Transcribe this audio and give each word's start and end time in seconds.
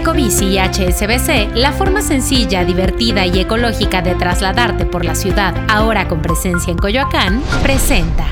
Ecobici 0.00 0.46
y 0.46 0.58
HSBC, 0.58 1.56
la 1.56 1.72
forma 1.72 2.00
sencilla, 2.00 2.64
divertida 2.64 3.26
y 3.26 3.38
ecológica 3.38 4.00
de 4.00 4.14
trasladarte 4.14 4.86
por 4.86 5.04
la 5.04 5.14
ciudad, 5.14 5.54
ahora 5.68 6.08
con 6.08 6.22
presencia 6.22 6.70
en 6.70 6.78
Coyoacán, 6.78 7.42
presenta. 7.62 8.24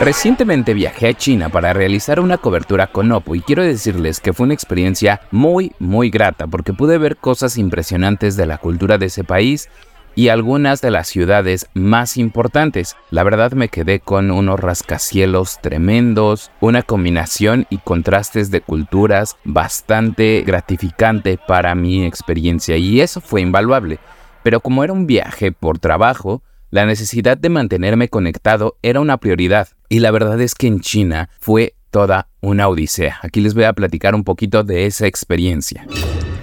Recientemente 0.00 0.72
viajé 0.72 1.08
a 1.08 1.14
China 1.14 1.50
para 1.50 1.74
realizar 1.74 2.20
una 2.20 2.38
cobertura 2.38 2.86
con 2.86 3.12
Oppo 3.12 3.34
y 3.34 3.42
quiero 3.42 3.62
decirles 3.62 4.20
que 4.20 4.32
fue 4.32 4.44
una 4.44 4.54
experiencia 4.54 5.20
muy 5.30 5.72
muy 5.78 6.08
grata 6.08 6.46
porque 6.46 6.72
pude 6.72 6.96
ver 6.96 7.18
cosas 7.18 7.58
impresionantes 7.58 8.34
de 8.38 8.46
la 8.46 8.56
cultura 8.56 8.96
de 8.96 9.06
ese 9.06 9.24
país 9.24 9.68
y 10.14 10.28
algunas 10.28 10.80
de 10.80 10.90
las 10.90 11.08
ciudades 11.08 11.66
más 11.74 12.16
importantes. 12.16 12.96
La 13.10 13.22
verdad 13.22 13.52
me 13.52 13.68
quedé 13.68 14.00
con 14.00 14.30
unos 14.30 14.60
rascacielos 14.60 15.58
tremendos, 15.60 16.50
una 16.60 16.82
combinación 16.82 17.66
y 17.70 17.78
contrastes 17.78 18.50
de 18.50 18.60
culturas 18.60 19.36
bastante 19.44 20.42
gratificante 20.46 21.38
para 21.38 21.74
mi 21.74 22.04
experiencia 22.04 22.76
y 22.76 23.00
eso 23.00 23.20
fue 23.20 23.40
invaluable. 23.40 23.98
Pero 24.42 24.60
como 24.60 24.84
era 24.84 24.92
un 24.92 25.06
viaje 25.06 25.52
por 25.52 25.78
trabajo, 25.78 26.42
la 26.70 26.86
necesidad 26.86 27.36
de 27.36 27.48
mantenerme 27.48 28.08
conectado 28.08 28.76
era 28.82 29.00
una 29.00 29.16
prioridad 29.18 29.68
y 29.88 29.98
la 29.98 30.10
verdad 30.10 30.40
es 30.40 30.54
que 30.54 30.68
en 30.68 30.80
China 30.80 31.28
fue 31.40 31.74
toda 31.90 32.28
una 32.40 32.68
odisea. 32.68 33.18
Aquí 33.22 33.40
les 33.40 33.54
voy 33.54 33.64
a 33.64 33.72
platicar 33.72 34.14
un 34.14 34.24
poquito 34.24 34.62
de 34.62 34.86
esa 34.86 35.06
experiencia. 35.06 35.86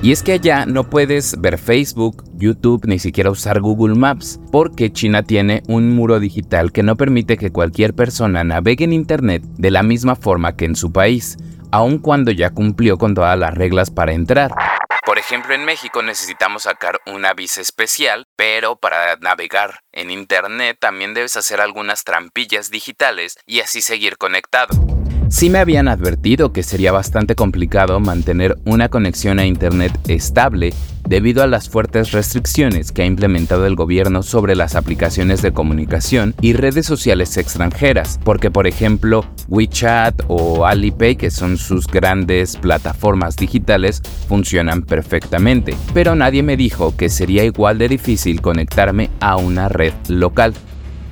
Y 0.01 0.11
es 0.11 0.21
que 0.21 0.33
allá 0.33 0.65
no 0.67 0.89
puedes 0.89 1.41
ver 1.41 1.57
Facebook, 1.57 2.23
YouTube, 2.35 2.85
ni 2.85 2.99
siquiera 2.99 3.31
usar 3.31 3.61
Google 3.61 3.95
Maps, 3.95 4.39
porque 4.51 4.91
China 4.93 5.23
tiene 5.23 5.63
un 5.67 5.95
muro 5.95 6.19
digital 6.19 6.71
que 6.71 6.83
no 6.83 6.95
permite 6.95 7.35
que 7.37 7.51
cualquier 7.51 7.95
persona 7.95 8.43
navegue 8.43 8.83
en 8.85 8.93
Internet 8.93 9.41
de 9.57 9.71
la 9.71 9.81
misma 9.81 10.15
forma 10.15 10.55
que 10.55 10.65
en 10.65 10.75
su 10.75 10.91
país, 10.91 11.37
aun 11.71 11.97
cuando 11.97 12.31
ya 12.31 12.51
cumplió 12.51 12.97
con 12.97 13.15
todas 13.15 13.37
las 13.39 13.55
reglas 13.55 13.89
para 13.89 14.13
entrar. 14.13 14.51
Por 15.03 15.17
ejemplo, 15.17 15.55
en 15.55 15.65
México 15.65 16.03
necesitamos 16.03 16.63
sacar 16.63 16.99
una 17.07 17.33
visa 17.33 17.61
especial, 17.61 18.27
pero 18.35 18.75
para 18.75 19.15
navegar 19.15 19.79
en 19.93 20.11
Internet 20.11 20.77
también 20.79 21.15
debes 21.15 21.37
hacer 21.37 21.59
algunas 21.59 22.03
trampillas 22.03 22.69
digitales 22.69 23.37
y 23.47 23.61
así 23.61 23.81
seguir 23.81 24.17
conectado. 24.17 24.96
Sí 25.29 25.49
me 25.49 25.59
habían 25.59 25.89
advertido 25.89 26.53
que 26.53 26.63
sería 26.63 26.93
bastante 26.93 27.35
complicado 27.35 27.99
mantener 27.99 28.57
una 28.65 28.87
conexión 28.87 29.39
a 29.39 29.45
Internet 29.45 29.91
estable 30.07 30.73
debido 31.07 31.43
a 31.43 31.47
las 31.47 31.69
fuertes 31.69 32.11
restricciones 32.11 32.91
que 32.91 33.01
ha 33.01 33.05
implementado 33.05 33.65
el 33.65 33.75
gobierno 33.75 34.23
sobre 34.23 34.55
las 34.55 34.75
aplicaciones 34.75 35.41
de 35.41 35.51
comunicación 35.51 36.33
y 36.41 36.53
redes 36.53 36.85
sociales 36.85 37.35
extranjeras, 37.37 38.19
porque 38.23 38.51
por 38.51 38.67
ejemplo 38.67 39.25
WeChat 39.49 40.23
o 40.27 40.65
Alipay, 40.65 41.17
que 41.17 41.29
son 41.29 41.57
sus 41.57 41.87
grandes 41.87 42.55
plataformas 42.55 43.35
digitales, 43.35 44.01
funcionan 44.27 44.81
perfectamente, 44.81 45.75
pero 45.93 46.15
nadie 46.15 46.41
me 46.41 46.57
dijo 46.57 46.95
que 46.95 47.09
sería 47.09 47.43
igual 47.43 47.77
de 47.77 47.89
difícil 47.89 48.41
conectarme 48.41 49.09
a 49.19 49.35
una 49.35 49.67
red 49.69 49.93
local. 50.07 50.53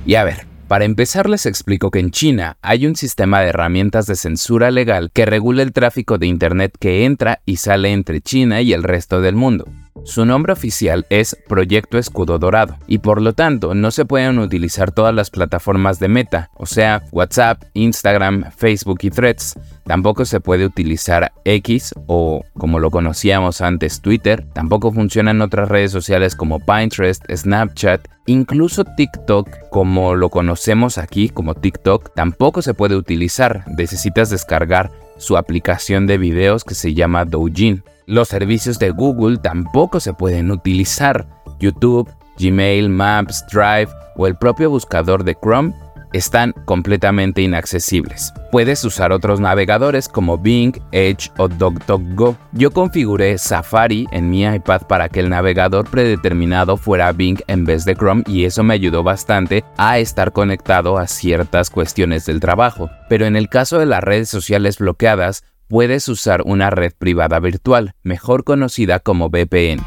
Y 0.04 0.14
a 0.14 0.24
ver, 0.24 0.45
para 0.68 0.84
empezar 0.84 1.28
les 1.28 1.46
explico 1.46 1.90
que 1.90 2.00
en 2.00 2.10
China 2.10 2.56
hay 2.60 2.86
un 2.86 2.96
sistema 2.96 3.40
de 3.40 3.48
herramientas 3.48 4.06
de 4.06 4.16
censura 4.16 4.70
legal 4.70 5.10
que 5.12 5.24
regula 5.24 5.62
el 5.62 5.72
tráfico 5.72 6.18
de 6.18 6.26
Internet 6.26 6.76
que 6.78 7.04
entra 7.04 7.40
y 7.46 7.56
sale 7.56 7.92
entre 7.92 8.20
China 8.20 8.60
y 8.62 8.72
el 8.72 8.82
resto 8.82 9.20
del 9.20 9.36
mundo. 9.36 9.66
Su 10.06 10.24
nombre 10.24 10.52
oficial 10.52 11.04
es 11.10 11.36
Proyecto 11.48 11.98
Escudo 11.98 12.38
Dorado 12.38 12.78
y 12.86 12.98
por 12.98 13.20
lo 13.20 13.32
tanto 13.32 13.74
no 13.74 13.90
se 13.90 14.04
pueden 14.04 14.38
utilizar 14.38 14.92
todas 14.92 15.12
las 15.12 15.30
plataformas 15.30 15.98
de 15.98 16.06
Meta, 16.06 16.48
o 16.54 16.64
sea, 16.64 17.02
WhatsApp, 17.10 17.64
Instagram, 17.74 18.52
Facebook 18.56 19.00
y 19.02 19.10
Threads. 19.10 19.58
Tampoco 19.84 20.24
se 20.24 20.38
puede 20.38 20.64
utilizar 20.64 21.32
X 21.44 21.92
o 22.06 22.44
como 22.56 22.78
lo 22.78 22.92
conocíamos 22.92 23.60
antes 23.60 24.00
Twitter. 24.00 24.46
Tampoco 24.52 24.92
funcionan 24.92 25.42
otras 25.42 25.68
redes 25.68 25.90
sociales 25.90 26.36
como 26.36 26.60
Pinterest, 26.60 27.24
Snapchat, 27.28 28.06
incluso 28.26 28.84
TikTok 28.84 29.48
como 29.70 30.14
lo 30.14 30.30
conocemos 30.30 30.98
aquí 30.98 31.30
como 31.30 31.54
TikTok. 31.56 32.14
Tampoco 32.14 32.62
se 32.62 32.74
puede 32.74 32.94
utilizar. 32.94 33.64
Necesitas 33.76 34.30
descargar 34.30 34.92
su 35.18 35.36
aplicación 35.36 36.06
de 36.06 36.18
videos 36.18 36.64
que 36.64 36.74
se 36.74 36.94
llama 36.94 37.24
Douyin. 37.24 37.82
Los 38.06 38.28
servicios 38.28 38.78
de 38.78 38.90
Google 38.90 39.38
tampoco 39.38 40.00
se 40.00 40.12
pueden 40.12 40.50
utilizar. 40.50 41.28
YouTube, 41.58 42.08
Gmail, 42.38 42.88
Maps, 42.88 43.44
Drive 43.50 43.88
o 44.16 44.26
el 44.26 44.36
propio 44.36 44.70
buscador 44.70 45.24
de 45.24 45.34
Chrome 45.34 45.74
están 46.16 46.52
completamente 46.64 47.42
inaccesibles. 47.42 48.32
Puedes 48.50 48.84
usar 48.84 49.12
otros 49.12 49.40
navegadores 49.40 50.08
como 50.08 50.38
Bing, 50.38 50.72
Edge 50.92 51.30
o 51.36 51.48
DuckDuckGo. 51.48 52.36
Yo 52.52 52.70
configuré 52.70 53.38
Safari 53.38 54.06
en 54.12 54.30
mi 54.30 54.44
iPad 54.44 54.82
para 54.82 55.08
que 55.08 55.20
el 55.20 55.28
navegador 55.28 55.88
predeterminado 55.88 56.76
fuera 56.76 57.12
Bing 57.12 57.38
en 57.46 57.64
vez 57.64 57.84
de 57.84 57.94
Chrome 57.94 58.22
y 58.26 58.44
eso 58.44 58.62
me 58.62 58.74
ayudó 58.74 59.02
bastante 59.02 59.64
a 59.76 59.98
estar 59.98 60.32
conectado 60.32 60.98
a 60.98 61.06
ciertas 61.06 61.70
cuestiones 61.70 62.26
del 62.26 62.40
trabajo. 62.40 62.90
Pero 63.08 63.26
en 63.26 63.36
el 63.36 63.48
caso 63.48 63.78
de 63.78 63.86
las 63.86 64.02
redes 64.02 64.28
sociales 64.28 64.78
bloqueadas, 64.78 65.44
puedes 65.68 66.08
usar 66.08 66.42
una 66.44 66.70
red 66.70 66.92
privada 66.96 67.38
virtual, 67.40 67.94
mejor 68.02 68.44
conocida 68.44 69.00
como 69.00 69.28
VPN. 69.28 69.84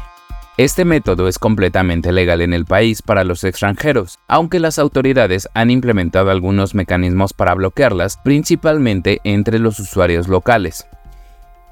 Este 0.60 0.84
método 0.84 1.26
es 1.26 1.38
completamente 1.38 2.12
legal 2.12 2.42
en 2.42 2.52
el 2.52 2.66
país 2.66 3.00
para 3.00 3.24
los 3.24 3.44
extranjeros, 3.44 4.18
aunque 4.28 4.60
las 4.60 4.78
autoridades 4.78 5.48
han 5.54 5.70
implementado 5.70 6.30
algunos 6.30 6.74
mecanismos 6.74 7.32
para 7.32 7.54
bloquearlas, 7.54 8.18
principalmente 8.22 9.22
entre 9.24 9.58
los 9.58 9.80
usuarios 9.80 10.28
locales. 10.28 10.86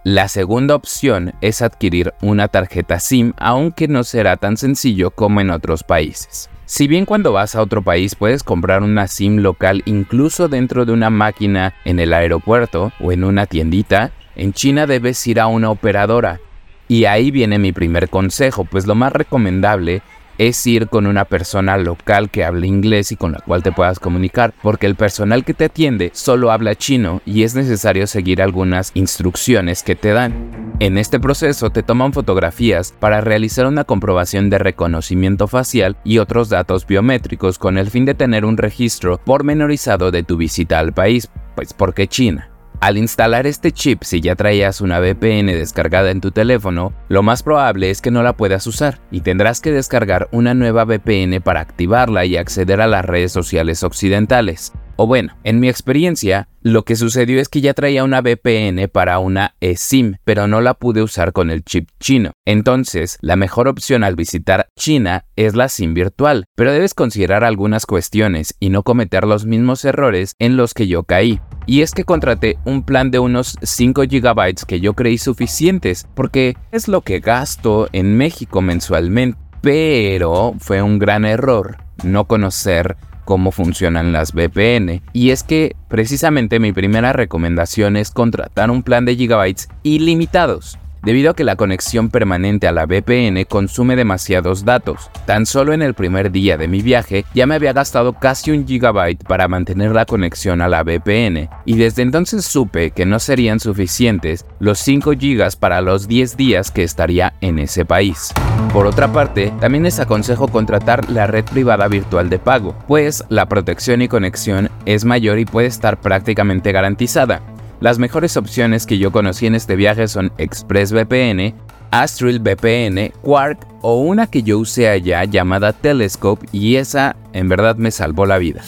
La 0.05 0.27
segunda 0.29 0.75
opción 0.75 1.35
es 1.43 1.61
adquirir 1.61 2.15
una 2.23 2.49
tarjeta 2.49 2.99
SIM, 2.99 3.35
aunque 3.37 3.89
no 3.89 4.05
será 4.05 4.39
tan 4.39 4.57
sencillo 4.57 5.11
como 5.11 5.43
en 5.43 5.51
otros 5.51 5.83
países. 5.83 6.49
Si 6.65 6.89
bien 6.89 7.05
cuando 7.05 7.31
vas 7.33 7.57
a 7.57 7.61
otro 7.61 7.83
país 7.83 8.15
puedes 8.15 8.43
comprar 8.43 8.83
una 8.83 9.07
SIM 9.07 9.41
local 9.41 9.83
incluso 9.85 10.49
dentro 10.49 10.87
de 10.87 10.93
una 10.93 11.11
máquina 11.11 11.75
en 11.85 12.01
el 12.01 12.15
aeropuerto 12.15 12.91
o 13.01 13.13
en 13.13 13.25
una 13.25 13.45
tiendita, 13.45 14.13
en 14.35 14.55
China 14.55 14.87
debes 14.87 15.27
ir 15.27 15.41
a 15.41 15.47
una 15.47 15.69
operadora. 15.69 16.41
Y 16.89 17.05
ahí 17.05 17.31
viene 17.31 17.59
mi 17.59 17.73
primer 17.73 18.09
consejo, 18.09 18.65
pues 18.65 18.87
lo 18.87 18.95
más 18.95 19.13
recomendable 19.13 20.03
es 20.39 20.65
ir 20.67 20.89
con 20.89 21.07
una 21.07 21.25
persona 21.25 21.77
local 21.77 22.31
que 22.31 22.45
hable 22.45 22.67
inglés 22.67 23.13
y 23.13 23.17
con 23.17 23.33
la 23.33 23.41
cual 23.41 23.63
te 23.63 23.73
puedas 23.73 23.99
comunicar, 23.99 24.55
porque 24.63 24.87
el 24.87 24.95
personal 24.95 25.45
que 25.45 25.53
te 25.53 25.67
atiende 25.67 26.11
solo 26.15 26.51
habla 26.51 26.77
chino 26.77 27.21
y 27.27 27.43
es 27.43 27.55
necesario 27.55 28.07
seguir 28.07 28.41
algunas 28.41 28.93
instrucciones 28.95 29.83
que 29.83 29.97
te 29.97 30.13
dan. 30.13 30.77
En 30.79 30.97
este 30.97 31.19
proceso 31.19 31.71
te 31.71 31.83
toman 31.83 32.13
fotografías 32.13 32.95
para 32.99 33.21
realizar 33.21 33.67
una 33.67 33.85
comprobación 33.85 34.49
de 34.49 34.59
reconocimiento 34.59 35.49
facial 35.49 35.97
y 36.05 36.19
otros 36.19 36.49
datos 36.49 36.87
biométricos 36.87 37.59
con 37.59 37.77
el 37.77 37.91
fin 37.91 38.05
de 38.05 38.15
tener 38.15 38.45
un 38.45 38.57
registro 38.57 39.19
pormenorizado 39.19 40.13
de 40.13 40.23
tu 40.23 40.37
visita 40.37 40.79
al 40.79 40.93
país, 40.93 41.29
pues 41.57 41.75
porque 41.75 42.07
China. 42.07 42.49
Al 42.81 42.97
instalar 42.97 43.49
este 43.49 43.73
chip, 43.73 44.05
si 44.05 44.21
ya 44.21 44.37
traías 44.37 44.81
una 44.81 45.01
VPN 45.01 45.47
descargada 45.47 46.13
en 46.13 46.21
tu 46.21 46.31
teléfono, 46.31 46.93
lo 47.09 47.25
más 47.25 47.43
probable 47.43 47.91
es 47.91 48.01
que 48.01 48.13
no 48.13 48.23
la 48.23 48.37
puedas 48.37 48.69
usar 48.69 49.01
y 49.11 49.23
tendrás 49.23 49.61
que 49.61 49.73
descargar 49.73 50.29
una 50.31 50.55
nueva 50.55 50.85
VPN 50.85 51.41
para 51.43 51.59
activarla 51.59 52.25
y 52.25 52.37
acceder 52.37 52.81
a 52.81 52.87
las 52.87 53.05
redes 53.05 53.33
sociales 53.33 53.83
occidentales. 53.83 54.73
O 55.01 55.07
bueno, 55.07 55.33
en 55.45 55.61
mi 55.61 55.69
experiencia, 55.69 56.49
lo 56.61 56.85
que 56.85 56.97
sucedió 56.97 57.41
es 57.41 57.49
que 57.49 57.61
ya 57.61 57.73
traía 57.73 58.03
una 58.03 58.21
VPN 58.21 58.89
para 58.89 59.21
una 59.21 59.55
eSIM, 59.61 60.17
pero 60.25 60.49
no 60.49 60.61
la 60.61 60.75
pude 60.75 61.03
usar 61.03 61.33
con 61.33 61.51
el 61.51 61.63
chip 61.63 61.89
chino. 62.01 62.33
Entonces, 62.45 63.17
la 63.21 63.37
mejor 63.37 63.69
opción 63.69 64.03
al 64.03 64.17
visitar 64.17 64.67
China 64.77 65.25
es 65.37 65.55
la 65.55 65.69
SIM 65.69 65.95
virtual, 65.95 66.47
pero 66.57 66.73
debes 66.73 66.95
considerar 66.95 67.45
algunas 67.45 67.87
cuestiones 67.87 68.57
y 68.59 68.71
no 68.71 68.83
cometer 68.83 69.23
los 69.23 69.47
mismos 69.47 69.85
errores 69.85 70.33
en 70.41 70.57
los 70.57 70.75
que 70.75 70.89
yo 70.89 71.05
caí. 71.05 71.41
Y 71.65 71.83
es 71.83 71.93
que 71.93 72.03
contraté 72.03 72.59
un 72.65 72.83
plan 72.83 73.13
de 73.13 73.21
unos 73.21 73.57
5 73.63 74.03
GB 74.03 74.67
que 74.67 74.81
yo 74.81 74.95
creí 74.95 75.19
suficientes, 75.19 76.09
porque 76.17 76.57
es 76.73 76.89
lo 76.89 77.03
que 77.03 77.21
gasto 77.21 77.89
en 77.93 78.17
México 78.17 78.63
mensualmente. 78.63 79.39
Pero 79.61 80.57
fue 80.59 80.83
un 80.83 80.99
gran 80.99 81.25
error 81.25 81.77
no 82.03 82.27
conocer 82.27 82.97
cómo 83.29 83.53
funcionan 83.53 84.11
las 84.11 84.33
VPN. 84.33 85.03
Y 85.13 85.33
es 85.33 85.43
que 85.43 85.77
precisamente 85.89 86.61
mi 86.61 86.73
primera 86.73 87.13
recomendación 87.13 87.99
es 87.99 88.11
contratar 88.11 88.71
un 88.71 88.83
plan 88.83 89.05
de 89.05 89.17
gigabytes 89.17 89.69
ilimitados 89.83 90.79
debido 91.03 91.31
a 91.31 91.35
que 91.35 91.45
la 91.45 91.57
conexión 91.57 92.11
permanente 92.11 92.67
a 92.67 92.73
la 92.73 92.87
VPN 92.87 93.45
consume 93.49 93.97
demasiados 93.97 94.65
datos. 94.65 95.11
Tan 95.27 95.47
solo 95.47 95.73
en 95.73 95.83
el 95.83 95.95
primer 95.95 96.31
día 96.31 96.57
de 96.57 96.69
mi 96.69 96.83
viaje 96.83 97.25
ya 97.35 97.47
me 97.47 97.55
había 97.55 97.73
gastado 97.73 98.15
casi 98.15 98.51
un 98.51 98.67
gigabyte 98.67 99.25
para 99.25 99.49
mantener 99.49 99.93
la 99.93 100.07
conexión 100.07 100.61
a 100.61 100.69
la 100.69 100.83
VPN 100.83 101.49
y 101.65 101.77
desde 101.77 102.03
entonces 102.03 102.45
supe 102.45 102.91
que 102.91 103.07
no 103.07 103.19
serían 103.19 103.61
suficientes 103.61 104.47
los 104.61 104.79
5 104.79 105.13
gigas 105.19 105.57
para 105.57 105.81
los 105.81 106.09
10 106.09 106.37
días 106.37 106.71
que 106.71 106.83
estaría 106.83 107.35
en 107.41 107.59
ese 107.59 107.85
país. 107.85 108.33
Por 108.73 108.87
otra 108.87 109.13
parte, 109.13 109.53
también 109.61 109.85
les 109.85 109.99
aconsejo 109.99 110.49
contratar 110.49 111.11
la 111.11 111.27
red 111.27 111.45
privada 111.45 111.89
virtual 111.89 112.29
de 112.29 112.39
pago, 112.39 112.75
pues 112.87 113.25
la 113.29 113.47
protección 113.47 114.03
y 114.03 114.09
conexión 114.09 114.71
es 114.85 115.05
mayor 115.05 115.39
y 115.39 115.45
puede 115.45 115.69
estar 115.69 116.01
prácticamente 116.01 116.73
garantizada. 116.73 117.41
Las 117.81 118.01
mejores 118.01 118.37
opciones 118.37 118.87
que 118.87 118.99
yo 118.99 119.13
conocí 119.13 119.47
en 119.47 119.55
este 119.55 119.77
viaje 119.77 120.09
son 120.09 120.33
ExpressVPN, 120.37 121.55
Astral 121.93 122.41
VPN, 122.41 123.13
Quark 123.23 123.65
o 123.83 124.01
una 124.01 124.27
que 124.27 124.43
yo 124.43 124.59
usé 124.59 124.89
allá 124.89 125.23
llamada 125.25 125.73
Telescope 125.73 126.49
y 126.51 126.75
esa 126.75 127.15
en 127.33 127.49
verdad 127.49 127.77
me 127.77 127.93
salvó 127.93 128.27
la 128.27 128.39
vida. 128.39 128.63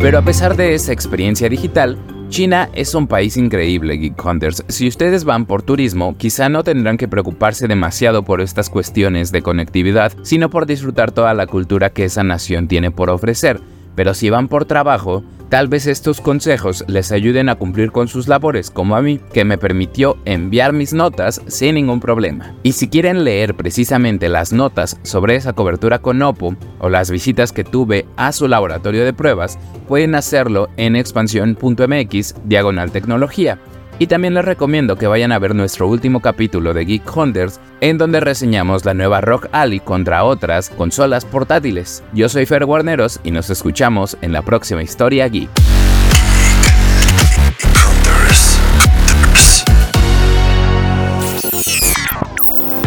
Pero 0.00 0.18
a 0.18 0.22
pesar 0.22 0.56
de 0.56 0.74
esa 0.74 0.92
experiencia 0.92 1.48
digital, 1.48 1.98
China 2.28 2.70
es 2.74 2.94
un 2.94 3.08
país 3.08 3.36
increíble, 3.36 3.96
Geek 3.96 4.24
Hunters. 4.24 4.64
Si 4.68 4.86
ustedes 4.86 5.24
van 5.24 5.46
por 5.46 5.62
turismo, 5.62 6.16
quizá 6.16 6.48
no 6.48 6.62
tendrán 6.62 6.96
que 6.96 7.08
preocuparse 7.08 7.66
demasiado 7.66 8.22
por 8.22 8.40
estas 8.40 8.70
cuestiones 8.70 9.32
de 9.32 9.42
conectividad, 9.42 10.12
sino 10.22 10.48
por 10.48 10.66
disfrutar 10.66 11.10
toda 11.10 11.34
la 11.34 11.48
cultura 11.48 11.90
que 11.90 12.04
esa 12.04 12.22
nación 12.22 12.68
tiene 12.68 12.92
por 12.92 13.10
ofrecer. 13.10 13.60
Pero 13.96 14.14
si 14.14 14.30
van 14.30 14.48
por 14.48 14.64
trabajo, 14.64 15.24
Tal 15.48 15.68
vez 15.68 15.86
estos 15.86 16.20
consejos 16.20 16.84
les 16.88 17.12
ayuden 17.12 17.48
a 17.48 17.54
cumplir 17.54 17.92
con 17.92 18.08
sus 18.08 18.28
labores 18.28 18.70
como 18.70 18.96
a 18.96 19.02
mí, 19.02 19.20
que 19.32 19.44
me 19.44 19.58
permitió 19.58 20.16
enviar 20.24 20.72
mis 20.72 20.92
notas 20.92 21.40
sin 21.46 21.74
ningún 21.76 22.00
problema. 22.00 22.54
Y 22.62 22.72
si 22.72 22.88
quieren 22.88 23.24
leer 23.24 23.54
precisamente 23.54 24.28
las 24.28 24.52
notas 24.52 24.98
sobre 25.02 25.36
esa 25.36 25.52
cobertura 25.52 26.00
con 26.00 26.22
Oppo 26.22 26.56
o 26.80 26.88
las 26.88 27.10
visitas 27.10 27.52
que 27.52 27.64
tuve 27.64 28.06
a 28.16 28.32
su 28.32 28.48
laboratorio 28.48 29.04
de 29.04 29.12
pruebas, 29.12 29.58
pueden 29.86 30.14
hacerlo 30.14 30.68
en 30.76 30.96
expansión.mx 30.96 32.34
diagonal 32.44 32.90
tecnología. 32.90 33.58
Y 33.98 34.08
también 34.08 34.34
les 34.34 34.44
recomiendo 34.44 34.96
que 34.96 35.06
vayan 35.06 35.32
a 35.32 35.38
ver 35.38 35.54
nuestro 35.54 35.86
último 35.86 36.20
capítulo 36.20 36.74
de 36.74 36.84
Geek 36.84 37.16
Hunters, 37.16 37.60
en 37.80 37.96
donde 37.96 38.20
reseñamos 38.20 38.84
la 38.84 38.94
nueva 38.94 39.20
Rock 39.20 39.48
Alley 39.52 39.80
contra 39.80 40.24
otras 40.24 40.70
consolas 40.70 41.24
portátiles. 41.24 42.02
Yo 42.12 42.28
soy 42.28 42.46
Fer 42.46 42.64
Guarneros 42.64 43.20
y 43.22 43.30
nos 43.30 43.50
escuchamos 43.50 44.16
en 44.20 44.32
la 44.32 44.42
próxima 44.42 44.82
historia 44.82 45.28
Geek. 45.28 45.50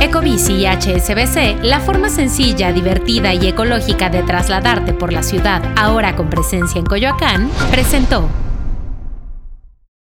Ecobici 0.01 0.53
y 0.53 0.65
HSBC, 0.65 1.63
la 1.63 1.79
forma 1.79 2.09
sencilla, 2.09 2.71
divertida 2.71 3.33
y 3.33 3.47
ecológica 3.47 4.09
de 4.09 4.23
trasladarte 4.23 4.93
por 4.93 5.11
la 5.11 5.23
ciudad, 5.23 5.61
ahora 5.75 6.15
con 6.15 6.29
presencia 6.29 6.79
en 6.79 6.85
Coyoacán, 6.85 7.49
presentó 7.71 8.29